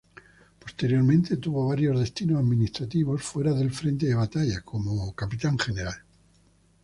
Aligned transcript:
Posteriormente 0.59 1.37
tuvo 1.37 1.67
varios 1.67 1.99
destinos 1.99 2.39
administrativos 2.39 3.21
fuera 3.21 3.53
del 3.53 3.69
frente 3.69 4.07
de 4.07 4.15
batalla 4.15 4.61
como 4.61 5.13
Capitán 5.13 5.59
general. 5.59 5.93